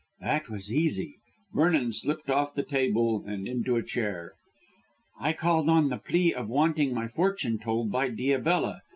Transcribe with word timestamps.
"That 0.21 0.49
was 0.49 0.73
easy." 0.73 1.17
Vernon 1.53 1.91
slipped 1.91 2.31
off 2.31 2.55
the 2.55 2.63
table 2.63 3.23
and 3.27 3.47
into 3.47 3.75
a 3.75 3.83
chair. 3.83 4.33
"I 5.19 5.31
called 5.33 5.69
on 5.69 5.89
the 5.89 5.97
plea 5.99 6.33
of 6.33 6.49
wanting 6.49 6.91
my 6.95 7.07
fortune 7.07 7.59
told 7.59 7.91
by 7.91 8.09
Diabella. 8.09 8.79